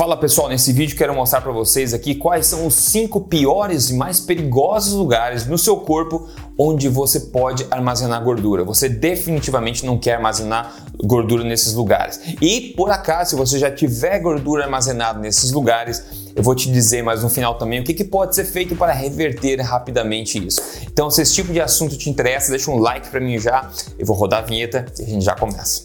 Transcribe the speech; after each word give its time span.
Fala 0.00 0.16
pessoal, 0.16 0.48
nesse 0.48 0.72
vídeo 0.72 0.96
quero 0.96 1.14
mostrar 1.14 1.42
para 1.42 1.52
vocês 1.52 1.92
aqui 1.92 2.14
quais 2.14 2.46
são 2.46 2.66
os 2.66 2.72
cinco 2.72 3.20
piores 3.20 3.90
e 3.90 3.94
mais 3.94 4.18
perigosos 4.18 4.94
lugares 4.94 5.44
no 5.44 5.58
seu 5.58 5.76
corpo 5.76 6.26
onde 6.56 6.88
você 6.88 7.20
pode 7.20 7.66
armazenar 7.70 8.24
gordura. 8.24 8.64
Você 8.64 8.88
definitivamente 8.88 9.84
não 9.84 9.98
quer 9.98 10.14
armazenar 10.14 10.86
gordura 11.04 11.44
nesses 11.44 11.74
lugares. 11.74 12.18
E 12.40 12.72
por 12.74 12.90
acaso, 12.90 13.32
se 13.32 13.36
você 13.36 13.58
já 13.58 13.70
tiver 13.70 14.20
gordura 14.20 14.64
armazenada 14.64 15.18
nesses 15.18 15.52
lugares, 15.52 16.02
eu 16.34 16.42
vou 16.42 16.54
te 16.54 16.72
dizer 16.72 17.02
mais 17.02 17.22
no 17.22 17.28
final 17.28 17.56
também 17.56 17.80
o 17.80 17.84
que, 17.84 17.92
que 17.92 18.04
pode 18.04 18.34
ser 18.34 18.46
feito 18.46 18.74
para 18.74 18.94
reverter 18.94 19.60
rapidamente 19.60 20.42
isso. 20.42 20.62
Então, 20.90 21.10
se 21.10 21.20
esse 21.20 21.34
tipo 21.34 21.52
de 21.52 21.60
assunto 21.60 21.98
te 21.98 22.08
interessa, 22.08 22.48
deixa 22.48 22.70
um 22.70 22.78
like 22.78 23.06
para 23.10 23.20
mim 23.20 23.38
já. 23.38 23.70
Eu 23.98 24.06
vou 24.06 24.16
rodar 24.16 24.38
a 24.38 24.46
vinheta 24.46 24.86
e 24.98 25.02
a 25.02 25.06
gente 25.06 25.24
já 25.26 25.34
começa. 25.34 25.84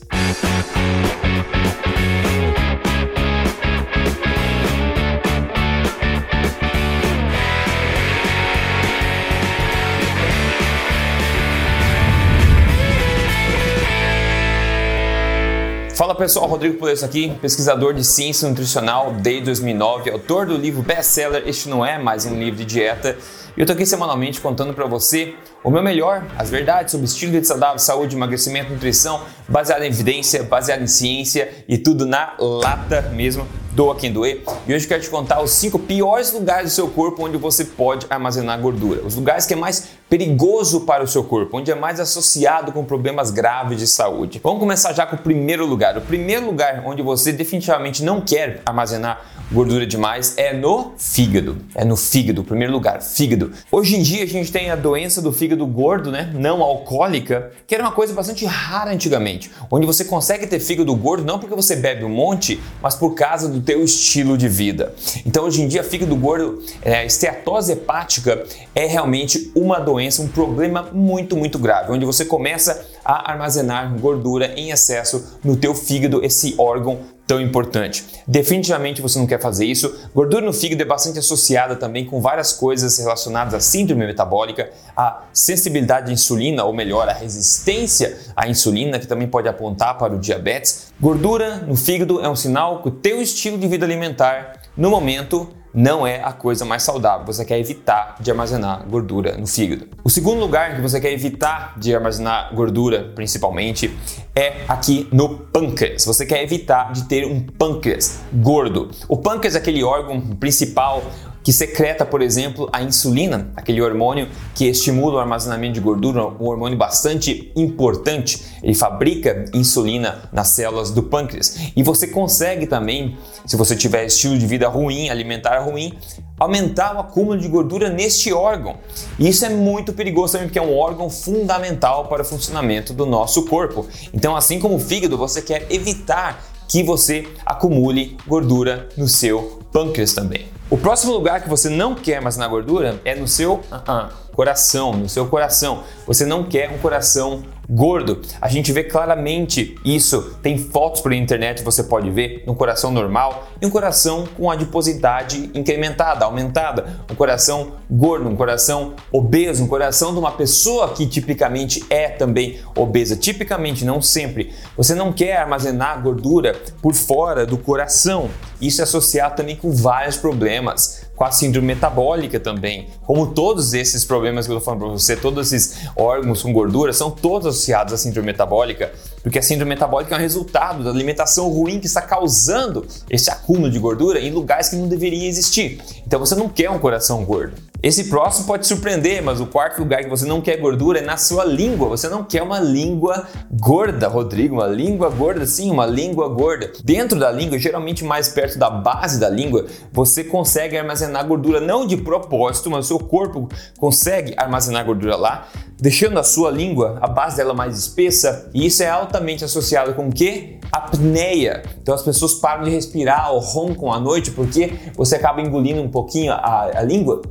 Fala 15.95 16.13
pessoal, 16.13 16.45
Rodrigo 16.45 16.77
Polesso 16.77 17.05
aqui, 17.05 17.34
pesquisador 17.41 17.94
de 17.94 18.04
ciência 18.04 18.49
nutricional 18.49 19.13
desde 19.13 19.45
2009, 19.45 20.12
autor 20.12 20.45
do 20.45 20.58
livro 20.58 20.81
best-seller 20.81 21.44
Este 21.48 21.70
Não 21.70 21.85
É 21.85 21.98
Mais 21.98 22.26
Um 22.26 22.38
Livro 22.38 22.58
de 22.58 22.66
Dieta. 22.66 23.18
E 23.58 23.62
eu 23.62 23.66
tô 23.66 23.72
aqui 23.72 23.86
semanalmente 23.86 24.41
contando 24.41 24.73
para 24.73 24.86
você 24.86 25.34
o 25.63 25.72
meu 25.72 25.82
melhor, 25.82 26.26
as 26.38 26.50
verdades 26.50 26.91
sobre 26.91 27.05
estilo 27.05 27.32
de 27.32 27.38
vida 27.38 27.48
saudável, 27.48 27.80
saúde, 27.80 28.13
emagrecimento, 28.13 28.73
nutrição, 28.73 29.22
baseado 29.48 29.84
em 29.84 29.88
evidência, 29.88 30.44
baseado 30.44 30.82
em 30.82 30.88
ciência 30.88 31.63
e 31.66 31.77
tudo 31.77 32.05
na 32.05 32.34
lata 32.38 33.04
mesmo 33.13 33.48
doa 33.72 33.96
quem 33.96 34.12
doer. 34.12 34.41
E 34.68 34.73
hoje 34.73 34.86
eu 34.86 34.90
quero 34.90 35.04
te 35.04 35.10
contar 35.10 35.41
os 35.41 35.52
cinco 35.52 35.77
piores 35.77 36.32
lugares 36.32 36.72
do 36.72 36.76
seu 36.76 36.88
corpo 36.90 37.26
onde 37.26 37.38
você 37.38 37.66
pode 37.66 38.05
armazenar 38.10 38.60
gordura. 38.60 39.02
Os 39.05 39.16
lugares 39.16 39.46
que 39.46 39.54
é 39.54 39.57
mais 39.57 39.90
perigoso 40.10 40.82
para 40.82 41.04
o 41.04 41.07
seu 41.07 41.24
corpo, 41.24 41.57
onde 41.57 41.72
é 41.72 41.76
mais 41.76 41.99
associado 41.99 42.72
com 42.72 42.85
problemas 42.85 43.32
graves 43.32 43.79
de 43.79 43.88
saúde. 43.88 44.40
Vamos 44.44 44.60
começar 44.60 44.94
já 44.94 45.05
com 45.05 45.16
o 45.16 45.20
primeiro 45.20 45.66
lugar. 45.66 45.98
O 45.98 46.01
primeiro 46.01 46.46
lugar 46.46 46.84
onde 46.85 47.01
você 47.01 47.34
definitivamente 47.34 48.04
não 48.04 48.22
quer 48.22 48.62
armazenar 48.66 49.22
gordura 49.51 49.85
demais 49.85 50.34
é 50.38 50.54
no 50.54 50.93
fígado. 50.98 51.57
É 51.76 51.85
no 51.85 51.96
fígado, 51.96 52.43
primeiro 52.43 52.74
lugar, 52.74 53.01
fígado. 53.01 53.51
Hoje 53.71 53.96
em 53.96 54.01
dia 54.01 54.24
a 54.24 54.27
gente 54.27 54.51
tem 54.51 54.70
a 54.70 54.76
doença 54.76 55.21
do 55.21 55.32
fígado 55.32 55.65
gordo, 55.68 56.12
né? 56.12 56.32
Não 56.34 56.62
alcoólica, 56.62 57.51
que 57.68 57.76
era 57.76 57.84
uma 57.84 57.91
coisa 57.91 58.13
bastante 58.13 58.46
rara 58.46 58.91
antigamente, 58.91 59.51
onde 59.70 59.85
você 59.85 60.04
consegue 60.04 60.48
ter 60.48 60.60
fígado 60.60 60.96
gordo 60.96 61.26
não 61.26 61.40
porque 61.40 61.55
você 61.55 61.76
bebe 61.76 62.04
um 62.04 62.10
monte, 62.10 62.60
mas 62.82 62.96
por 62.96 63.13
causa 63.13 63.48
do 63.48 63.62
teu 63.62 63.84
estilo 63.84 64.38
de 64.38 64.47
vida. 64.47 64.94
Então, 65.25 65.46
hoje 65.46 65.62
em 65.62 65.68
dia, 65.68 65.84
fígado 65.84 66.16
gordo, 66.16 66.62
é, 66.81 67.06
esteatose 67.06 67.73
hepática 67.73 68.44
é 68.73 68.85
realmente 68.85 69.51
uma 69.56 69.79
doença, 69.79 70.22
um 70.22 70.28
problema 70.28 70.90
muito, 70.91 71.35
muito 71.35 71.59
grave, 71.59 71.91
onde 71.91 72.06
você 72.06 72.25
começa 72.25 72.85
a 73.03 73.31
armazenar 73.31 73.94
gordura 74.00 74.53
em 74.57 74.72
excesso 74.72 75.40
no 75.44 75.56
teu 75.56 75.75
fígado, 75.75 76.23
esse 76.23 76.56
órgão 76.57 77.00
tão 77.28 77.41
importante. 77.41 78.06
Definitivamente 78.28 79.01
você 79.01 79.18
não 79.18 79.28
quer 79.28 79.40
fazer 79.40 79.66
isso. 79.66 79.94
Gordura 80.13 80.45
no 80.45 80.53
fígado 80.53 80.81
é 80.81 80.85
bastante 80.85 81.19
associada 81.19 81.75
também 81.75 82.06
com 82.06 82.22
várias 82.22 82.53
coisas 82.53 82.97
relacionadas 82.97 83.53
à 83.53 83.59
síndrome 83.59 84.06
metabólica, 84.06 84.69
à 84.95 85.23
sensibilidade 85.34 86.09
à 86.09 86.13
insulina, 86.13 86.63
ou 86.63 86.73
melhor, 86.73 87.09
à 87.09 87.13
resistência 87.13 88.17
à 88.35 88.47
insulina, 88.47 89.00
que 89.00 89.07
também 89.07 89.28
pode 89.28 89.47
apontar 89.47 89.97
para 89.97 90.13
o 90.13 90.19
diabetes. 90.19 90.94
Gordura 91.00 91.57
no 91.57 91.75
fígado 91.75 92.22
é 92.22 92.29
um 92.29 92.35
sinal 92.35 92.81
que 92.81 92.90
o 92.90 92.91
teu 92.91 93.22
estilo 93.22 93.57
de 93.57 93.67
vida 93.67 93.85
alimentar 93.85 94.62
no 94.78 94.89
momento 94.89 95.50
não 95.75 96.07
é 96.07 96.23
a 96.23 96.31
coisa 96.31 96.63
mais 96.63 96.84
saudável. 96.84 97.25
Você 97.25 97.44
quer 97.44 97.59
evitar 97.59 98.16
de 98.22 98.31
armazenar 98.31 98.88
gordura 98.88 99.38
no 99.38 99.45
fígado. 99.45 99.89
O 100.03 100.09
segundo 100.09 100.39
lugar 100.39 100.75
que 100.75 100.81
você 100.81 101.01
quer 101.01 101.12
evitar 101.12 101.78
de 101.78 101.94
armazenar 101.94 102.55
gordura, 102.55 103.11
principalmente, 103.13 103.94
é 104.38 104.66
aqui 104.68 105.07
no 105.12 105.38
pâncreas. 105.38 106.06
Você 106.06 106.25
quer 106.25 106.44
evitar 106.44 106.91
de 106.91 107.06
ter 107.07 107.25
um 107.25 107.41
pâncreas 107.41 108.19
gordo. 108.34 108.91
O 109.07 109.18
pâncreas 109.18 109.56
é 109.56 109.59
aquele 109.59 109.84
órgão 109.84 110.19
principal 110.35 111.03
que 111.45 111.53
secreta, 111.53 112.03
por 112.03 112.23
exemplo, 112.23 112.67
a 112.73 112.81
insulina, 112.81 113.51
aquele 113.56 113.79
hormônio 113.79 114.28
que 114.56 114.66
estimula 114.66 115.17
o 115.17 115.19
armazenamento 115.19 115.75
de 115.75 115.79
gordura, 115.79 116.25
um 116.25 116.47
hormônio 116.47 116.75
bastante 116.75 117.51
importante. 117.56 118.44
Ele 118.63 118.73
fabrica 118.73 119.45
insulina 119.53 120.28
nas 120.33 120.47
células 120.50 120.89
do 120.89 121.03
pâncreas. 121.03 121.56
E 121.75 121.83
você 121.83 122.07
consegue 122.07 122.66
também, 122.66 123.16
se 123.45 123.56
você 123.56 123.75
tiver 123.75 124.06
estilo 124.06 124.39
de 124.39 124.47
vida 124.47 124.67
ruim, 124.67 125.09
alimentar 125.09 125.59
ruim, 125.59 125.94
aumentar 126.39 126.95
o 126.95 127.00
acúmulo 127.01 127.39
de 127.39 127.47
gordura 127.47 127.91
neste 127.91 128.33
órgão. 128.33 128.77
E 129.19 129.29
isso 129.29 129.45
é 129.45 129.50
muito 129.50 129.94
perigoso 129.94 130.33
também, 130.33 130.47
porque 130.47 130.57
é 130.57 130.63
um 130.63 130.75
órgão 130.75 131.12
fundamental 131.12 132.07
para 132.07 132.23
o 132.23 132.25
funcionamento 132.25 132.91
do 132.91 133.06
nosso 133.06 133.45
corpo. 133.45 133.85
Então, 134.12 134.35
assim 134.35 134.59
como 134.59 134.77
o 134.77 134.79
fígado, 134.79 135.16
você 135.16 135.44
quer 135.44 135.67
evitar 135.69 136.44
que 136.67 136.81
você 136.81 137.27
acumule 137.45 138.17
gordura 138.25 138.89
no 138.97 139.07
seu 139.07 139.59
pâncreas 139.72 140.12
também. 140.12 140.54
O 140.67 140.77
próximo 140.77 141.13
lugar 141.13 141.43
que 141.43 141.49
você 141.49 141.69
não 141.69 141.93
quer 141.93 142.17
armazenar 142.17 142.49
gordura 142.49 142.99
é 143.05 143.13
no 143.13 143.27
seu 143.27 143.53
uh 143.53 143.63
-uh, 143.71 144.09
coração, 144.33 144.93
no 144.93 145.07
seu 145.07 145.27
coração. 145.27 145.83
Você 146.07 146.25
não 146.25 146.43
quer 146.43 146.71
um 146.71 146.79
coração 146.79 147.43
gordo. 147.69 148.21
A 148.41 148.47
gente 148.47 148.71
vê 148.71 148.83
claramente 148.83 149.75
isso. 149.83 150.35
Tem 150.41 150.57
fotos 150.57 151.01
pela 151.01 151.15
internet, 151.15 151.63
você 151.63 151.83
pode 151.83 152.09
ver, 152.09 152.43
um 152.47 152.53
coração 152.53 152.91
normal 152.91 153.47
e 153.61 153.65
um 153.65 153.69
coração 153.69 154.27
com 154.37 154.49
adiposidade 154.49 155.49
incrementada, 155.53 156.25
aumentada. 156.25 157.01
Um 157.11 157.15
coração 157.15 157.73
gordo, 157.89 158.29
um 158.29 158.35
coração 158.35 158.93
obeso, 159.11 159.63
um 159.63 159.67
coração 159.67 160.13
de 160.13 160.19
uma 160.19 160.31
pessoa 160.31 160.93
que 160.93 161.05
tipicamente 161.07 161.83
é 161.89 162.09
também 162.09 162.59
obesa. 162.75 163.15
Tipicamente, 163.15 163.85
não 163.85 164.01
sempre. 164.01 164.53
Você 164.77 164.93
não 164.95 165.11
quer 165.11 165.37
armazenar 165.37 166.01
gordura 166.01 166.55
por 166.81 166.93
fora 166.93 167.45
do 167.45 167.57
coração. 167.57 168.29
Isso 168.61 168.81
é 168.81 168.83
associado 168.83 169.35
também 169.35 169.55
com 169.55 169.71
vários 169.71 170.17
problemas 170.17 171.05
com 171.15 171.23
a 171.23 171.31
síndrome 171.31 171.67
metabólica 171.67 172.39
também. 172.39 172.87
Como 173.05 173.27
todos 173.27 173.73
esses 173.73 174.03
problemas 174.03 174.45
que 174.45 174.51
eu 174.51 174.57
estou 174.57 174.65
falando 174.65 174.89
para 174.89 174.99
você, 174.99 175.15
todos 175.15 175.51
esses 175.51 175.87
órgãos 175.95 176.41
com 176.41 176.51
gordura, 176.51 176.91
são 176.93 177.09
todos 177.09 177.47
associados 177.47 177.93
à 177.93 177.97
síndrome 177.97 178.27
metabólica, 178.27 178.91
porque 179.23 179.39
a 179.39 179.41
síndrome 179.41 179.69
metabólica 179.69 180.15
é 180.15 180.17
um 180.17 180.21
resultado 180.21 180.83
da 180.83 180.89
alimentação 180.89 181.49
ruim 181.49 181.79
que 181.79 181.87
está 181.87 182.01
causando 182.01 182.85
esse 183.09 183.29
acúmulo 183.29 183.71
de 183.71 183.79
gordura 183.79 184.19
em 184.19 184.31
lugares 184.31 184.69
que 184.69 184.75
não 184.75 184.87
deveria 184.87 185.27
existir. 185.27 185.81
Então 186.05 186.19
você 186.19 186.35
não 186.35 186.49
quer 186.49 186.69
um 186.69 186.79
coração 186.79 187.23
gordo. 187.23 187.53
Esse 187.85 188.06
próximo 188.06 188.47
pode 188.47 188.66
surpreender, 188.66 189.22
mas 189.22 189.40
o 189.40 189.46
quarto 189.46 189.78
lugar 189.78 190.03
que 190.03 190.09
você 190.09 190.25
não 190.25 190.41
quer 190.41 190.57
gordura 190.57 190.97
é 190.97 191.01
na 191.03 191.18
sua 191.18 191.46
língua. 191.46 191.88
Você 191.90 192.09
não 192.09 192.23
quer 192.23 192.41
uma 192.41 192.59
língua 192.59 193.28
gorda, 193.51 194.07
Rodrigo, 194.07 194.56
uma 194.56 194.66
língua 194.66 195.07
gorda, 195.07 195.46
sim, 195.46 195.69
uma 195.69 195.85
língua 195.85 196.28
gorda. 196.28 196.72
Dentro 196.84 197.19
da 197.19 197.31
língua, 197.31 197.59
geralmente 197.59 198.03
mais 198.03 198.28
perto 198.28 198.57
da 198.57 198.72
base 198.72 199.19
da 199.19 199.29
língua, 199.29 199.68
você 199.94 200.24
consegue 200.24 200.75
armazenar 200.75 201.28
gordura 201.28 201.62
não 201.62 201.85
de 201.85 201.95
propósito, 201.95 202.72
mas 202.72 202.85
o 202.85 202.88
seu 202.88 202.97
corpo 202.97 203.47
consegue 203.78 204.34
armazenar 204.35 204.84
gordura 204.84 205.16
lá, 205.16 205.47
deixando 205.79 206.18
a 206.18 206.24
sua 206.24 206.50
língua, 206.50 206.97
a 207.00 207.07
base 207.07 207.38
dela 207.38 207.53
mais 207.53 207.78
espessa, 207.78 208.50
e 208.51 208.66
isso 208.66 208.81
é 208.81 208.90
altamente 208.90 209.45
associado 209.45 209.94
com 209.94 210.07
o 210.07 210.12
que? 210.12 210.57
Apneia. 210.72 211.62
Então 211.79 211.94
as 211.94 212.01
pessoas 212.01 212.34
param 212.34 212.63
de 212.63 212.72
respirar 212.72 213.31
ou 213.31 213.40
roncam 213.40 213.94
à 213.94 214.00
noite 214.00 214.31
porque 214.31 214.74
você 214.95 215.18
acaba 215.18 215.40
engolindo 215.40 215.84
um 215.84 215.91
pouquinho 215.91 216.34
a, 216.34 216.79
a 216.79 216.81
língua 216.81 217.22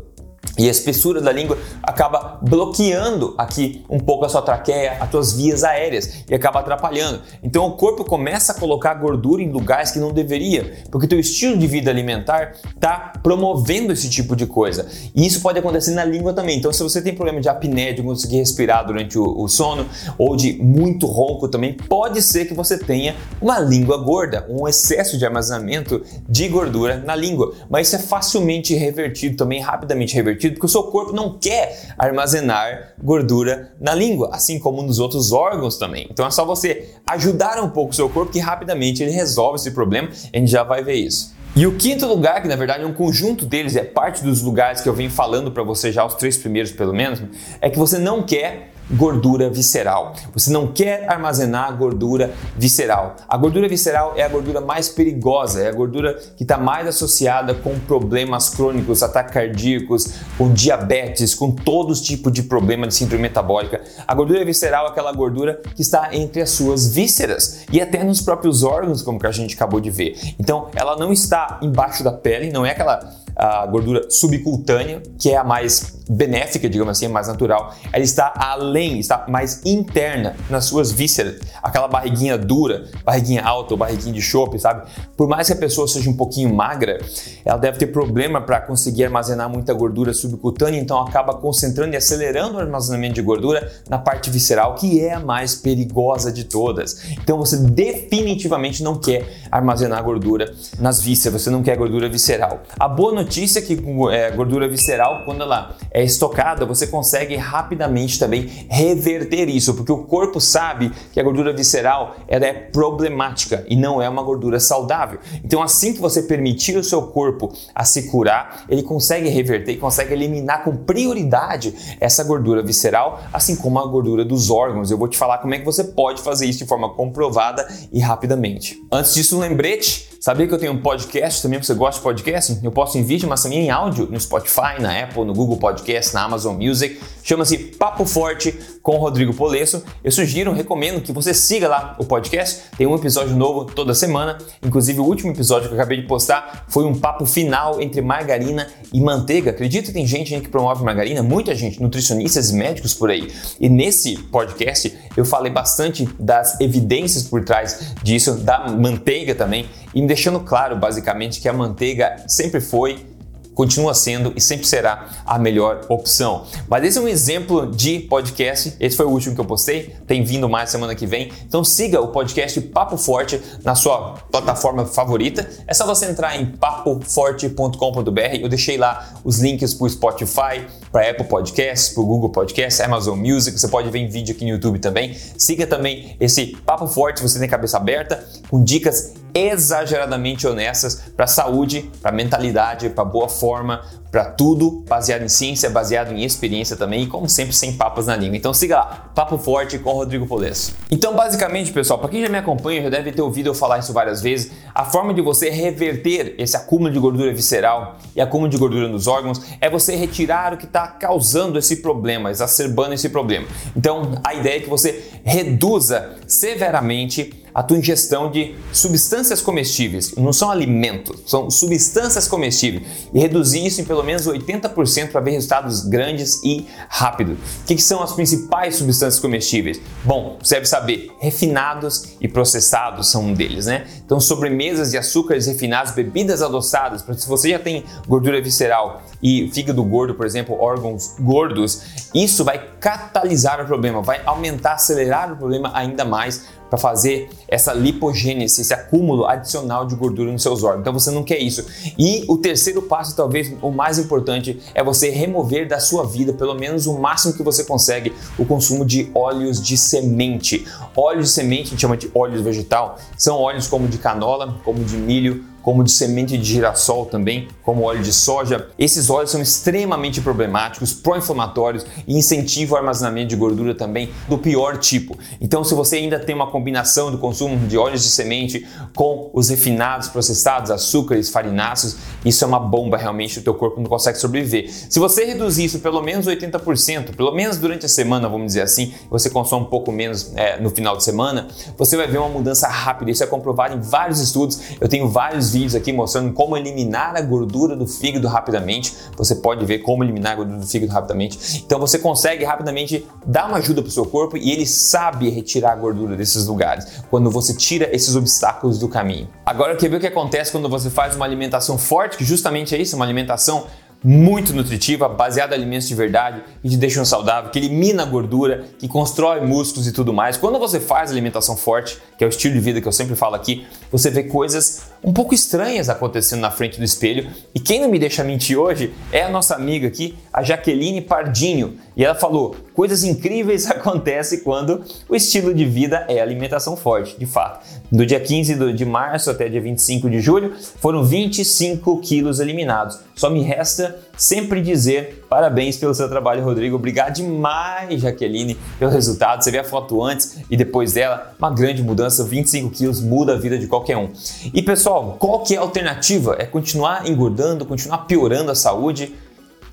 e 0.56 0.68
a 0.68 0.70
espessura 0.70 1.20
da 1.20 1.32
língua 1.32 1.58
acaba 1.82 2.38
bloqueando 2.42 3.34
aqui 3.36 3.84
um 3.88 3.98
pouco 3.98 4.24
a 4.24 4.28
sua 4.28 4.42
traqueia, 4.42 4.98
as 5.00 5.10
suas 5.10 5.32
vias 5.32 5.64
aéreas 5.64 6.24
e 6.28 6.34
acaba 6.34 6.60
atrapalhando. 6.60 7.20
Então 7.42 7.66
o 7.66 7.72
corpo 7.72 8.04
começa 8.04 8.52
a 8.52 8.54
colocar 8.54 8.94
gordura 8.94 9.42
em 9.42 9.50
lugares 9.50 9.90
que 9.90 9.98
não 9.98 10.12
deveria, 10.12 10.84
porque 10.90 11.06
teu 11.06 11.18
estilo 11.18 11.56
de 11.56 11.66
vida 11.66 11.90
alimentar 11.90 12.52
está 12.74 13.12
promovendo 13.22 13.92
esse 13.92 14.08
tipo 14.08 14.36
de 14.36 14.46
coisa. 14.46 14.86
E 15.14 15.26
isso 15.26 15.40
pode 15.40 15.58
acontecer 15.58 15.92
na 15.92 16.04
língua 16.04 16.32
também. 16.32 16.58
Então 16.58 16.72
se 16.72 16.82
você 16.82 17.02
tem 17.02 17.14
problema 17.14 17.40
de 17.40 17.48
apneia, 17.48 17.92
de 17.92 18.02
conseguir 18.02 18.36
respirar 18.36 18.86
durante 18.86 19.18
o, 19.18 19.42
o 19.42 19.48
sono 19.48 19.86
ou 20.16 20.36
de 20.36 20.52
muito 20.62 21.06
ronco 21.06 21.48
também, 21.48 21.74
pode 21.74 22.22
ser 22.22 22.44
que 22.44 22.54
você 22.54 22.78
tenha 22.78 23.16
uma 23.40 23.58
língua 23.58 23.96
gorda, 23.96 24.46
um 24.48 24.68
excesso 24.68 25.18
de 25.18 25.24
armazenamento 25.24 26.02
de 26.28 26.48
gordura 26.48 26.98
na 26.98 27.16
língua. 27.16 27.54
Mas 27.68 27.88
isso 27.88 27.96
é 27.96 27.98
facilmente 27.98 28.74
revertido 28.74 29.36
também, 29.36 29.60
rapidamente 29.60 30.14
revertido 30.14 30.43
porque 30.52 30.66
o 30.66 30.68
seu 30.68 30.84
corpo 30.84 31.12
não 31.12 31.38
quer 31.38 31.94
armazenar 31.98 32.94
gordura 33.02 33.72
na 33.80 33.94
língua, 33.94 34.30
assim 34.32 34.58
como 34.58 34.82
nos 34.82 34.98
outros 34.98 35.32
órgãos 35.32 35.76
também. 35.78 36.06
Então 36.10 36.26
é 36.26 36.30
só 36.30 36.44
você 36.44 36.90
ajudar 37.06 37.62
um 37.62 37.70
pouco 37.70 37.92
o 37.92 37.94
seu 37.94 38.08
corpo 38.08 38.32
que 38.32 38.38
rapidamente 38.38 39.02
ele 39.02 39.12
resolve 39.12 39.56
esse 39.56 39.70
problema, 39.70 40.08
a 40.32 40.38
gente 40.38 40.50
já 40.50 40.62
vai 40.62 40.82
ver 40.82 40.94
isso. 40.94 41.34
E 41.56 41.68
o 41.68 41.76
quinto 41.76 42.04
lugar, 42.06 42.42
que 42.42 42.48
na 42.48 42.56
verdade 42.56 42.82
é 42.82 42.86
um 42.86 42.92
conjunto 42.92 43.46
deles, 43.46 43.76
é 43.76 43.84
parte 43.84 44.24
dos 44.24 44.42
lugares 44.42 44.80
que 44.80 44.88
eu 44.88 44.92
venho 44.92 45.10
falando 45.10 45.52
para 45.52 45.62
você 45.62 45.92
já, 45.92 46.04
os 46.04 46.14
três 46.14 46.36
primeiros 46.36 46.72
pelo 46.72 46.92
menos, 46.92 47.22
é 47.60 47.70
que 47.70 47.78
você 47.78 47.96
não 47.96 48.24
quer 48.24 48.73
gordura 48.90 49.48
visceral. 49.50 50.14
Você 50.32 50.50
não 50.50 50.68
quer 50.68 51.10
armazenar 51.10 51.76
gordura 51.76 52.32
visceral. 52.56 53.16
A 53.28 53.36
gordura 53.36 53.68
visceral 53.68 54.14
é 54.16 54.22
a 54.22 54.28
gordura 54.28 54.60
mais 54.60 54.88
perigosa, 54.88 55.62
é 55.62 55.68
a 55.68 55.72
gordura 55.72 56.14
que 56.36 56.42
está 56.42 56.58
mais 56.58 56.86
associada 56.86 57.54
com 57.54 57.78
problemas 57.80 58.48
crônicos, 58.48 59.02
ataques 59.02 59.32
cardíacos, 59.32 60.14
com 60.36 60.52
diabetes, 60.52 61.34
com 61.34 61.50
todos 61.50 62.00
os 62.00 62.06
tipos 62.06 62.32
de 62.32 62.42
problema 62.42 62.86
de 62.86 62.94
síndrome 62.94 63.22
metabólica. 63.22 63.82
A 64.06 64.14
gordura 64.14 64.44
visceral 64.44 64.86
é 64.86 64.88
aquela 64.90 65.12
gordura 65.12 65.60
que 65.74 65.82
está 65.82 66.14
entre 66.14 66.42
as 66.42 66.50
suas 66.50 66.94
vísceras 66.94 67.64
e 67.72 67.80
até 67.80 68.04
nos 68.04 68.20
próprios 68.20 68.62
órgãos, 68.62 69.02
como 69.02 69.18
que 69.18 69.26
a 69.26 69.32
gente 69.32 69.54
acabou 69.54 69.80
de 69.80 69.90
ver. 69.90 70.18
Então, 70.38 70.68
ela 70.74 70.96
não 70.96 71.12
está 71.12 71.58
embaixo 71.62 72.04
da 72.04 72.12
pele, 72.12 72.50
não 72.50 72.64
é 72.64 72.70
aquela 72.70 73.23
a 73.36 73.66
gordura 73.66 74.10
subcutânea, 74.10 75.02
que 75.18 75.30
é 75.30 75.36
a 75.36 75.44
mais 75.44 75.94
benéfica, 76.08 76.68
digamos 76.68 76.92
assim, 76.92 77.06
a 77.06 77.08
mais 77.08 77.28
natural, 77.28 77.74
ela 77.92 78.04
está 78.04 78.32
além, 78.36 78.98
está 78.98 79.24
mais 79.28 79.64
interna 79.64 80.36
nas 80.50 80.66
suas 80.66 80.92
vísceras. 80.92 81.40
Aquela 81.62 81.88
barriguinha 81.88 82.36
dura, 82.36 82.84
barriguinha 83.04 83.42
alta 83.42 83.72
ou 83.72 83.78
barriguinha 83.78 84.12
de 84.12 84.20
chope, 84.20 84.58
sabe? 84.58 84.86
Por 85.16 85.26
mais 85.28 85.46
que 85.46 85.54
a 85.54 85.56
pessoa 85.56 85.88
seja 85.88 86.10
um 86.10 86.16
pouquinho 86.16 86.54
magra, 86.54 86.98
ela 87.44 87.56
deve 87.56 87.78
ter 87.78 87.86
problema 87.86 88.40
para 88.40 88.60
conseguir 88.60 89.04
armazenar 89.04 89.48
muita 89.48 89.72
gordura 89.72 90.12
subcutânea, 90.12 90.78
então 90.78 91.00
acaba 91.00 91.34
concentrando 91.34 91.94
e 91.94 91.96
acelerando 91.96 92.58
o 92.58 92.60
armazenamento 92.60 93.14
de 93.14 93.22
gordura 93.22 93.72
na 93.88 93.98
parte 93.98 94.28
visceral, 94.30 94.74
que 94.74 95.00
é 95.00 95.14
a 95.14 95.20
mais 95.20 95.54
perigosa 95.54 96.30
de 96.30 96.44
todas. 96.44 97.02
Então 97.12 97.38
você 97.38 97.56
definitivamente 97.56 98.82
não 98.82 98.98
quer 98.98 99.26
armazenar 99.50 100.02
gordura 100.02 100.54
nas 100.78 101.00
vísceras, 101.00 101.42
você 101.42 101.50
não 101.50 101.62
quer 101.62 101.76
gordura 101.76 102.08
visceral. 102.08 102.62
A 102.78 102.86
boa 102.86 103.23
notícia 103.24 103.62
que 103.62 103.72
é, 104.12 104.30
gordura 104.30 104.68
visceral, 104.68 105.22
quando 105.24 105.42
ela 105.42 105.74
é 105.90 106.04
estocada, 106.04 106.66
você 106.66 106.86
consegue 106.86 107.34
rapidamente 107.36 108.18
também 108.18 108.66
reverter 108.68 109.48
isso, 109.48 109.74
porque 109.74 109.90
o 109.90 110.04
corpo 110.04 110.40
sabe 110.40 110.92
que 111.12 111.18
a 111.18 111.22
gordura 111.22 111.52
visceral 111.52 112.16
ela 112.28 112.44
é 112.44 112.52
problemática 112.52 113.64
e 113.66 113.74
não 113.74 114.00
é 114.00 114.08
uma 114.08 114.22
gordura 114.22 114.60
saudável. 114.60 115.18
Então, 115.42 115.62
assim 115.62 115.94
que 115.94 116.00
você 116.00 116.22
permitir 116.22 116.76
o 116.76 116.84
seu 116.84 117.02
corpo 117.02 117.52
a 117.74 117.84
se 117.84 118.10
curar, 118.10 118.64
ele 118.68 118.82
consegue 118.82 119.28
reverter 119.28 119.72
e 119.72 119.76
consegue 119.76 120.12
eliminar 120.12 120.62
com 120.62 120.76
prioridade 120.76 121.74
essa 121.98 122.22
gordura 122.22 122.62
visceral, 122.62 123.22
assim 123.32 123.56
como 123.56 123.78
a 123.78 123.86
gordura 123.86 124.24
dos 124.24 124.50
órgãos. 124.50 124.90
Eu 124.90 124.98
vou 124.98 125.08
te 125.08 125.16
falar 125.16 125.38
como 125.38 125.54
é 125.54 125.58
que 125.58 125.64
você 125.64 125.82
pode 125.82 126.20
fazer 126.20 126.46
isso 126.46 126.58
de 126.58 126.66
forma 126.66 126.90
comprovada 126.90 127.66
e 127.90 128.00
rapidamente. 128.00 128.82
Antes 128.92 129.14
disso, 129.14 129.36
um 129.36 129.40
lembrete 129.40 130.13
Sabia 130.24 130.46
que 130.46 130.54
eu 130.54 130.58
tenho 130.58 130.72
um 130.72 130.80
podcast 130.80 131.42
também? 131.42 131.62
Você 131.62 131.74
gosta 131.74 131.98
de 131.98 132.02
podcast? 132.02 132.58
Eu 132.62 132.72
posto 132.72 132.96
em 132.96 133.02
vídeo, 133.02 133.28
mas 133.28 133.42
também 133.42 133.66
em 133.66 133.70
áudio 133.70 134.08
no 134.10 134.18
Spotify, 134.18 134.80
na 134.80 135.02
Apple, 135.02 135.22
no 135.22 135.34
Google 135.34 135.58
Podcast, 135.58 136.14
na 136.14 136.22
Amazon 136.22 136.56
Music. 136.56 136.98
Chama-se 137.22 137.58
Papo 137.58 138.06
Forte 138.06 138.58
com 138.82 138.96
Rodrigo 138.96 139.34
Polesso. 139.34 139.84
Eu 140.02 140.10
sugiro, 140.10 140.50
recomendo 140.54 141.02
que 141.02 141.12
você 141.12 141.34
siga 141.34 141.68
lá 141.68 141.94
o 141.98 142.06
podcast. 142.06 142.62
Tem 142.78 142.86
um 142.86 142.94
episódio 142.94 143.36
novo 143.36 143.66
toda 143.66 143.92
semana. 143.92 144.38
Inclusive, 144.62 144.98
o 144.98 145.04
último 145.04 145.30
episódio 145.30 145.68
que 145.68 145.74
eu 145.74 145.78
acabei 145.78 146.00
de 146.00 146.06
postar 146.06 146.64
foi 146.68 146.86
um 146.86 146.98
papo 146.98 147.26
final 147.26 147.78
entre 147.82 148.00
margarina 148.00 148.66
e 148.94 149.02
manteiga. 149.02 149.50
Acredito 149.50 149.88
que 149.88 149.92
tem 149.92 150.06
gente 150.06 150.40
que 150.40 150.48
promove 150.48 150.82
margarina, 150.82 151.22
muita 151.22 151.54
gente, 151.54 151.82
nutricionistas 151.82 152.48
e 152.48 152.54
médicos 152.54 152.94
por 152.94 153.10
aí. 153.10 153.30
E 153.60 153.68
nesse 153.68 154.16
podcast 154.16 154.90
eu 155.18 155.26
falei 155.26 155.52
bastante 155.52 156.08
das 156.18 156.58
evidências 156.62 157.24
por 157.24 157.44
trás 157.44 157.92
disso, 158.02 158.36
da 158.36 158.70
manteiga 158.70 159.34
também 159.34 159.66
e 159.94 160.00
me 160.00 160.06
deixando 160.06 160.40
claro, 160.40 160.76
basicamente, 160.76 161.40
que 161.40 161.48
a 161.48 161.52
manteiga 161.52 162.16
sempre 162.26 162.60
foi 162.60 163.14
continua 163.54 163.94
sendo 163.94 164.32
e 164.36 164.40
sempre 164.40 164.66
será 164.66 165.08
a 165.24 165.38
melhor 165.38 165.82
opção. 165.88 166.44
Mas 166.68 166.84
esse 166.84 166.98
é 166.98 167.00
um 167.00 167.08
exemplo 167.08 167.70
de 167.70 168.00
podcast. 168.00 168.74
Esse 168.80 168.96
foi 168.96 169.06
o 169.06 169.10
último 169.10 169.34
que 169.34 169.40
eu 169.40 169.44
postei. 169.44 169.94
Tem 170.06 170.22
vindo 170.22 170.48
mais 170.48 170.70
semana 170.70 170.94
que 170.94 171.06
vem. 171.06 171.30
Então 171.46 171.62
siga 171.64 172.00
o 172.00 172.08
podcast 172.08 172.60
Papo 172.60 172.96
Forte 172.96 173.40
na 173.62 173.74
sua 173.74 174.14
plataforma 174.30 174.84
favorita. 174.84 175.48
É 175.66 175.72
só 175.72 175.86
você 175.86 176.06
entrar 176.06 176.38
em 176.40 176.46
papoforte.com.br. 176.46 178.36
Eu 178.40 178.48
deixei 178.48 178.76
lá 178.76 179.14
os 179.24 179.38
links 179.38 179.72
para 179.74 179.86
o 179.86 179.90
Spotify, 179.90 180.66
para 180.90 181.10
Apple 181.10 181.26
Podcasts, 181.26 181.90
para 181.90 182.02
o 182.02 182.06
Google 182.06 182.30
Podcasts, 182.30 182.80
Amazon 182.80 183.18
Music. 183.18 183.58
Você 183.58 183.68
pode 183.68 183.88
ver 183.90 184.00
em 184.00 184.08
vídeo 184.08 184.34
aqui 184.34 184.44
no 184.44 184.50
YouTube 184.50 184.78
também. 184.78 185.14
Siga 185.38 185.66
também 185.66 186.16
esse 186.18 186.56
Papo 186.66 186.86
Forte. 186.86 187.22
Você 187.22 187.38
tem 187.38 187.48
cabeça 187.48 187.76
aberta 187.76 188.24
com 188.50 188.62
dicas 188.62 189.23
exageradamente 189.34 190.46
honestas 190.46 191.02
para 191.16 191.24
a 191.24 191.28
saúde, 191.28 191.90
para 192.00 192.10
a 192.10 192.14
mentalidade, 192.14 192.88
para 192.90 193.04
boa 193.04 193.28
forma, 193.28 193.82
para 194.14 194.26
tudo 194.26 194.84
baseado 194.88 195.22
em 195.22 195.28
ciência, 195.28 195.68
baseado 195.68 196.12
em 196.12 196.22
experiência 196.22 196.76
também 196.76 197.02
e 197.02 197.06
como 197.08 197.28
sempre 197.28 197.52
sem 197.52 197.72
papas 197.72 198.06
na 198.06 198.14
língua. 198.14 198.36
Então 198.36 198.54
siga 198.54 198.76
lá, 198.76 199.10
Papo 199.12 199.36
Forte 199.36 199.76
com 199.76 199.90
Rodrigo 199.90 200.24
Polesso. 200.24 200.72
Então 200.88 201.16
basicamente, 201.16 201.72
pessoal, 201.72 201.98
para 201.98 202.08
quem 202.08 202.22
já 202.22 202.28
me 202.28 202.38
acompanha, 202.38 202.80
já 202.84 202.90
deve 202.90 203.10
ter 203.10 203.22
ouvido 203.22 203.48
eu 203.48 203.54
falar 203.54 203.80
isso 203.80 203.92
várias 203.92 204.22
vezes, 204.22 204.52
a 204.72 204.84
forma 204.84 205.12
de 205.12 205.20
você 205.20 205.50
reverter 205.50 206.36
esse 206.38 206.56
acúmulo 206.56 206.92
de 206.92 206.98
gordura 207.00 207.32
visceral 207.32 207.96
e 208.14 208.20
acúmulo 208.20 208.48
de 208.48 208.56
gordura 208.56 208.86
nos 208.86 209.08
órgãos 209.08 209.40
é 209.60 209.68
você 209.68 209.96
retirar 209.96 210.54
o 210.54 210.58
que 210.58 210.66
está 210.66 210.86
causando 210.86 211.58
esse 211.58 211.82
problema, 211.82 212.30
exacerbando 212.30 212.94
esse 212.94 213.08
problema. 213.08 213.48
Então 213.76 214.20
a 214.22 214.32
ideia 214.32 214.58
é 214.58 214.60
que 214.60 214.70
você 214.70 215.10
reduza 215.24 216.18
severamente 216.28 217.43
a 217.54 217.62
tua 217.62 217.78
ingestão 217.78 218.30
de 218.30 218.56
substâncias 218.72 219.40
comestíveis. 219.40 220.14
Não 220.16 220.32
são 220.32 220.50
alimentos, 220.50 221.20
são 221.26 221.48
substâncias 221.50 222.26
comestíveis. 222.26 222.82
E 223.12 223.20
reduzir 223.20 223.64
isso 223.64 223.80
em 223.80 223.84
pelo 223.84 224.02
menos 224.02 224.26
80% 224.26 225.12
para 225.12 225.20
ver 225.20 225.30
resultados 225.32 225.82
grandes 225.82 226.42
e 226.42 226.66
rápidos. 226.88 227.38
O 227.62 227.66
que, 227.66 227.76
que 227.76 227.82
são 227.82 228.02
as 228.02 228.12
principais 228.12 228.76
substâncias 228.76 229.20
comestíveis? 229.20 229.80
Bom, 230.04 230.36
você 230.42 230.56
deve 230.56 230.66
saber, 230.66 231.12
refinados 231.20 232.16
e 232.20 232.26
processados 232.26 233.08
são 233.08 233.26
um 233.26 233.34
deles, 233.34 233.66
né? 233.66 233.86
Então, 234.04 234.18
sobremesas 234.18 234.90
de 234.90 234.98
açúcares 234.98 235.46
refinados, 235.46 235.92
bebidas 235.92 236.42
adoçadas, 236.42 237.04
se 237.16 237.28
você 237.28 237.50
já 237.50 237.58
tem 237.58 237.84
gordura 238.08 238.42
visceral 238.42 239.02
e 239.22 239.48
fígado 239.52 239.82
gordo, 239.84 240.14
por 240.14 240.26
exemplo, 240.26 240.60
órgãos 240.60 241.14
gordos, 241.20 241.82
isso 242.14 242.44
vai 242.44 242.73
catalisar 242.84 243.62
o 243.62 243.64
problema, 243.64 244.02
vai 244.02 244.20
aumentar, 244.26 244.74
acelerar 244.74 245.32
o 245.32 245.36
problema 245.38 245.70
ainda 245.72 246.04
mais 246.04 246.48
para 246.68 246.78
fazer 246.78 247.30
essa 247.48 247.72
lipogênese, 247.72 248.60
esse 248.60 248.74
acúmulo 248.74 249.24
adicional 249.24 249.86
de 249.86 249.94
gordura 249.94 250.30
nos 250.30 250.42
seus 250.42 250.62
órgãos. 250.62 250.80
Então 250.82 250.92
você 250.92 251.10
não 251.10 251.24
quer 251.24 251.38
isso. 251.38 251.64
E 251.98 252.26
o 252.28 252.36
terceiro 252.36 252.82
passo, 252.82 253.16
talvez 253.16 253.54
o 253.62 253.70
mais 253.70 253.98
importante, 253.98 254.60
é 254.74 254.84
você 254.84 255.08
remover 255.08 255.66
da 255.66 255.80
sua 255.80 256.04
vida, 256.04 256.34
pelo 256.34 256.54
menos 256.54 256.86
o 256.86 256.98
máximo 256.98 257.32
que 257.32 257.42
você 257.42 257.64
consegue, 257.64 258.12
o 258.38 258.44
consumo 258.44 258.84
de 258.84 259.10
óleos 259.14 259.62
de 259.62 259.78
semente. 259.78 260.66
Óleos 260.94 261.28
de 261.28 261.32
semente, 261.32 261.62
a 261.62 261.70
gente 261.70 261.80
chama 261.80 261.96
de 261.96 262.10
óleos 262.14 262.42
vegetal, 262.42 262.98
são 263.16 263.38
óleos 263.38 263.66
como 263.66 263.88
de 263.88 263.96
canola, 263.96 264.56
como 264.62 264.84
de 264.84 264.98
milho, 264.98 265.42
como 265.64 265.82
de 265.82 265.90
semente 265.90 266.36
de 266.36 266.44
girassol 266.44 267.06
também, 267.06 267.48
como 267.62 267.84
óleo 267.84 268.02
de 268.02 268.12
soja. 268.12 268.68
Esses 268.78 269.08
óleos 269.08 269.30
são 269.30 269.40
extremamente 269.40 270.20
problemáticos, 270.20 270.92
pró-inflamatórios 270.92 271.86
e 272.06 272.16
incentivam 272.16 272.76
o 272.76 272.78
armazenamento 272.78 273.28
de 273.28 273.36
gordura 273.36 273.74
também 273.74 274.10
do 274.28 274.36
pior 274.36 274.76
tipo. 274.76 275.18
Então, 275.40 275.64
se 275.64 275.74
você 275.74 275.96
ainda 275.96 276.18
tem 276.18 276.34
uma 276.34 276.48
combinação 276.48 277.10
do 277.10 277.16
consumo 277.16 277.66
de 277.66 277.78
óleos 277.78 278.02
de 278.02 278.10
semente 278.10 278.66
com 278.94 279.30
os 279.32 279.48
refinados, 279.48 280.08
processados, 280.08 280.70
açúcares, 280.70 281.30
farináceos, 281.30 281.96
isso 282.24 282.44
é 282.44 282.46
uma 282.46 282.60
bomba 282.60 282.98
realmente, 282.98 283.38
o 283.38 283.42
teu 283.42 283.54
corpo 283.54 283.80
não 283.80 283.88
consegue 283.88 284.18
sobreviver. 284.18 284.70
Se 284.70 284.98
você 284.98 285.24
reduzir 285.24 285.64
isso 285.64 285.78
pelo 285.78 286.02
menos 286.02 286.26
80%, 286.26 287.16
pelo 287.16 287.32
menos 287.32 287.56
durante 287.56 287.86
a 287.86 287.88
semana, 287.88 288.28
vamos 288.28 288.48
dizer 288.48 288.62
assim, 288.62 288.92
você 289.08 289.30
consome 289.30 289.64
um 289.64 289.68
pouco 289.70 289.90
menos 289.90 290.30
é, 290.36 290.60
no 290.60 290.68
final 290.68 290.94
de 290.94 291.04
semana, 291.04 291.48
você 291.78 291.96
vai 291.96 292.06
ver 292.06 292.18
uma 292.18 292.28
mudança 292.28 292.68
rápida. 292.68 293.10
Isso 293.10 293.24
é 293.24 293.26
comprovado 293.26 293.74
em 293.74 293.80
vários 293.80 294.20
estudos. 294.20 294.60
Eu 294.78 294.88
tenho 294.88 295.08
vários 295.08 295.53
vídeos 295.54 295.74
aqui 295.74 295.92
mostrando 295.92 296.32
como 296.32 296.56
eliminar 296.56 297.16
a 297.16 297.20
gordura 297.22 297.74
do 297.74 297.86
fígado 297.86 298.28
rapidamente. 298.28 298.94
Você 299.16 299.36
pode 299.36 299.64
ver 299.64 299.78
como 299.78 300.04
eliminar 300.04 300.32
a 300.32 300.36
gordura 300.36 300.58
do 300.58 300.66
fígado 300.66 300.92
rapidamente. 300.92 301.62
Então 301.64 301.78
você 301.78 301.98
consegue 301.98 302.44
rapidamente 302.44 303.06
dar 303.24 303.48
uma 303.48 303.56
ajuda 303.56 303.80
para 303.80 303.88
o 303.88 303.92
seu 303.92 304.04
corpo 304.04 304.36
e 304.36 304.50
ele 304.50 304.66
sabe 304.66 305.30
retirar 305.30 305.72
a 305.72 305.76
gordura 305.76 306.16
desses 306.16 306.46
lugares 306.46 307.02
quando 307.08 307.30
você 307.30 307.54
tira 307.54 307.88
esses 307.94 308.14
obstáculos 308.14 308.78
do 308.78 308.88
caminho. 308.88 309.28
Agora 309.46 309.76
quer 309.76 309.88
ver 309.88 309.96
o 309.96 310.00
que 310.00 310.06
acontece 310.06 310.52
quando 310.52 310.68
você 310.68 310.90
faz 310.90 311.16
uma 311.16 311.24
alimentação 311.24 311.78
forte, 311.78 312.16
que 312.18 312.24
justamente 312.24 312.74
é 312.74 312.78
isso, 312.78 312.96
uma 312.96 313.04
alimentação 313.04 313.66
muito 314.04 314.52
nutritiva, 314.52 315.08
baseada 315.08 315.56
em 315.56 315.58
alimentos 315.58 315.88
de 315.88 315.94
verdade, 315.94 316.42
que 316.60 316.68
te 316.68 316.76
deixam 316.76 317.06
saudável, 317.06 317.50
que 317.50 317.58
elimina 317.58 318.02
a 318.02 318.06
gordura, 318.06 318.66
que 318.78 318.86
constrói 318.86 319.40
músculos 319.40 319.86
e 319.86 319.92
tudo 319.92 320.12
mais. 320.12 320.36
Quando 320.36 320.58
você 320.58 320.78
faz 320.78 321.10
alimentação 321.10 321.56
forte, 321.56 321.96
que 322.18 322.22
é 322.22 322.26
o 322.26 322.28
estilo 322.28 322.52
de 322.52 322.60
vida 322.60 322.82
que 322.82 322.86
eu 322.86 322.92
sempre 322.92 323.16
falo 323.16 323.34
aqui, 323.34 323.66
você 323.90 324.10
vê 324.10 324.24
coisas 324.24 324.90
um 325.02 325.12
pouco 325.12 325.32
estranhas 325.32 325.88
acontecendo 325.88 326.40
na 326.40 326.50
frente 326.50 326.78
do 326.78 326.84
espelho. 326.84 327.30
E 327.54 327.58
quem 327.58 327.80
não 327.80 327.88
me 327.88 327.98
deixa 327.98 328.22
mentir 328.22 328.58
hoje 328.58 328.92
é 329.10 329.22
a 329.22 329.30
nossa 329.30 329.54
amiga 329.54 329.88
aqui, 329.88 330.14
a 330.30 330.42
Jaqueline 330.42 331.00
Pardinho. 331.00 331.78
E 331.96 332.04
ela 332.04 332.14
falou: 332.14 332.54
coisas 332.74 333.04
incríveis 333.04 333.66
acontecem 333.70 334.40
quando 334.40 334.82
o 335.08 335.14
estilo 335.14 335.54
de 335.54 335.64
vida 335.64 336.04
é 336.08 336.20
alimentação 336.20 336.76
forte, 336.76 337.16
de 337.18 337.24
fato. 337.26 337.64
Do 337.90 338.04
dia 338.04 338.20
15 338.20 338.72
de 338.72 338.84
março 338.84 339.30
até 339.30 339.48
dia 339.48 339.60
25 339.60 340.10
de 340.10 340.20
julho, 340.20 340.52
foram 340.80 341.04
25 341.04 342.00
quilos 342.00 342.40
eliminados. 342.40 342.98
Só 343.14 343.30
me 343.30 343.42
resta 343.42 343.96
sempre 344.16 344.60
dizer 344.60 345.24
parabéns 345.28 345.76
pelo 345.76 345.94
seu 345.94 346.08
trabalho, 346.08 346.44
Rodrigo. 346.44 346.76
Obrigado 346.76 347.14
demais, 347.14 348.00
Jaqueline, 348.00 348.56
pelo 348.78 348.90
resultado. 348.90 349.42
Você 349.42 349.50
vê 349.50 349.58
a 349.58 349.64
foto 349.64 350.02
antes 350.02 350.38
e 350.50 350.56
depois 350.56 350.92
dela, 350.92 351.34
uma 351.38 351.50
grande 351.50 351.82
mudança, 351.82 352.24
25 352.24 352.70
quilos 352.70 353.00
muda 353.00 353.34
a 353.34 353.36
vida 353.36 353.58
de 353.58 353.66
qualquer 353.66 353.96
um. 353.96 354.10
E 354.52 354.62
pessoal, 354.62 355.16
qual 355.18 355.40
que 355.40 355.54
é 355.54 355.58
a 355.58 355.60
alternativa? 355.60 356.36
É 356.38 356.46
continuar 356.46 357.08
engordando, 357.08 357.64
continuar 357.64 357.98
piorando 358.06 358.50
a 358.50 358.54
saúde? 358.54 359.14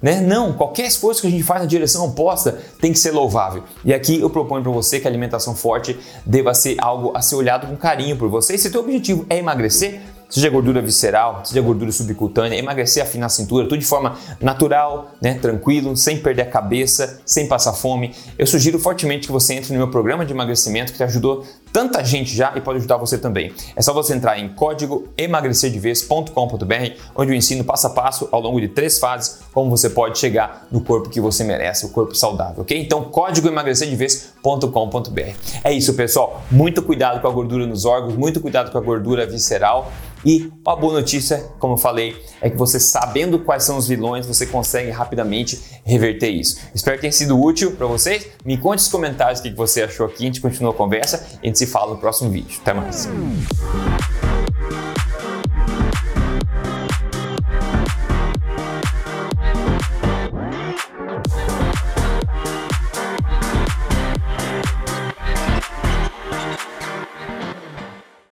Né? 0.02 0.20
Não, 0.20 0.54
qualquer 0.54 0.88
esforço 0.88 1.22
que 1.22 1.28
a 1.28 1.30
gente 1.30 1.44
faz 1.44 1.62
na 1.62 1.68
direção 1.68 2.06
oposta 2.06 2.60
tem 2.80 2.92
que 2.92 3.00
ser 3.00 3.12
louvável. 3.12 3.64
E 3.86 3.94
aqui 3.94 4.20
eu 4.20 4.30
proponho 4.30 4.64
para 4.64 4.72
você 4.72 5.00
que 5.00 5.08
a 5.08 5.10
alimentação 5.10 5.56
forte 5.56 5.98
deva 6.26 6.54
ser 6.54 6.76
algo 6.80 7.12
a 7.16 7.22
ser 7.22 7.36
olhado 7.36 7.68
com 7.68 7.76
carinho 7.76 8.18
por 8.18 8.30
você. 8.30 8.56
E 8.56 8.58
se 8.58 8.68
o 8.68 8.72
teu 8.72 8.82
objetivo 8.82 9.26
é 9.30 9.38
emagrecer, 9.38 10.02
seja 10.32 10.50
gordura 10.50 10.82
visceral, 10.82 11.42
seja 11.44 11.62
gordura 11.62 11.92
subcutânea, 11.92 12.58
emagrecer, 12.58 13.04
afinar 13.04 13.26
a 13.26 13.30
cintura, 13.30 13.66
tudo 13.66 13.78
de 13.78 13.86
forma 13.86 14.18
natural, 14.40 15.12
né, 15.22 15.34
tranquilo, 15.36 15.96
sem 15.98 16.18
perder 16.18 16.44
a 16.44 16.46
cabeça, 16.46 17.20
sem 17.26 17.48
passar 17.48 17.74
fome. 17.74 18.16
Eu 18.40 18.48
sugiro 18.48 18.80
fortemente 18.80 19.28
que 19.28 19.32
você 19.32 19.56
entre 19.56 19.74
no 19.74 19.78
meu 19.78 19.90
programa 19.92 20.26
de 20.26 20.32
emagrecimento 20.32 20.94
que 20.94 20.98
te 20.98 21.04
ajudou 21.04 21.46
tanta 21.72 22.04
gente 22.04 22.36
já 22.36 22.54
e 22.56 22.62
pode 22.62 22.80
ajudar 22.80 22.98
você 22.98 23.18
também. 23.18 23.54
É 23.76 23.82
só 23.82 23.94
você 23.94 24.14
entrar 24.14 24.40
em 24.40 24.50
código 24.50 25.08
emagrecerdevez.com.br, 25.18 26.92
onde 27.16 27.32
eu 27.32 27.36
ensino 27.36 27.64
passo 27.64 27.88
a 27.88 27.90
passo 27.90 28.28
ao 28.32 28.42
longo 28.42 28.60
de 28.60 28.68
três 28.68 29.00
fases 29.00 29.42
como 29.54 29.70
você 29.70 29.90
pode 29.90 30.20
chegar 30.20 30.68
no 30.72 30.82
corpo 30.82 31.10
que 31.10 31.20
você 31.20 31.44
merece, 31.44 31.86
o 31.86 31.90
corpo 31.90 32.16
saudável, 32.16 32.62
ok? 32.62 32.80
Então, 32.80 33.04
código 33.06 33.48
emagrecerdevez.com.br. 33.48 35.22
É 35.64 35.72
isso, 35.74 35.94
pessoal. 35.94 36.42
Muito 36.50 36.82
cuidado 36.82 37.22
com 37.22 37.28
a 37.28 37.32
gordura 37.32 37.66
nos 37.66 37.86
órgãos, 37.86 38.16
muito 38.16 38.40
cuidado 38.40 38.72
com 38.72 38.78
a 38.78 38.82
gordura 38.82 39.26
visceral. 39.26 39.92
E 40.24 40.52
a 40.66 40.76
boa 40.76 40.94
notícia, 40.94 41.50
como 41.58 41.74
eu 41.74 41.78
falei, 41.78 42.16
é 42.40 42.50
que 42.50 42.56
você 42.56 42.80
sabendo 42.80 43.40
quais 43.40 43.64
são 43.64 43.76
os 43.78 43.88
vilões, 43.88 44.28
você 44.28 44.46
consegue 44.46 44.92
rapidamente 44.92 45.60
reverter 45.84 46.30
isso. 46.30 46.60
Espero 46.76 46.98
que 46.98 47.02
tenha 47.02 47.12
sido 47.12 47.42
útil 47.42 47.72
para 47.72 47.88
vocês. 47.88 48.28
Me 48.46 48.56
conte 48.56 48.82
nos 48.82 48.88
comentários 48.88 49.40
o 49.40 49.44
que 49.44 49.50
você 49.52 49.82
achou 49.82 50.06
aqui. 50.06 50.24
A 50.24 50.26
gente 50.28 50.40
continua 50.40 50.72
a 50.72 50.76
conversa 50.76 51.26
a 51.42 51.46
gente 51.46 51.58
se 51.62 51.68
fala 51.68 51.92
no 51.92 51.98
próximo 51.98 52.32
vídeo. 52.32 52.60
Até 52.62 52.74
mais. 52.74 53.08